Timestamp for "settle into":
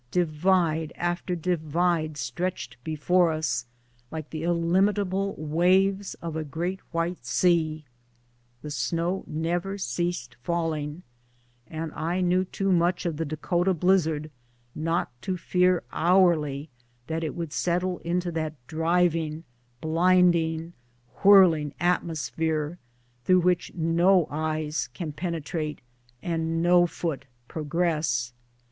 17.53-18.31